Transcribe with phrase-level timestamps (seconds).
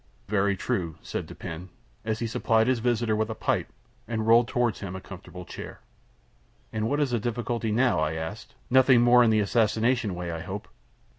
[0.27, 1.69] "Very true," said Dupin,
[2.03, 3.67] as he supplied his visitor with a pipe,
[4.07, 5.81] and rolled toward him a comfortable chair.
[6.73, 8.55] "And what is the difficulty now?" I asked.
[8.71, 10.67] "Nothing more in the assassination way, I hope?"